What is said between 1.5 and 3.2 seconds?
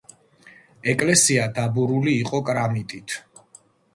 დაბურული იყო კრამიტით.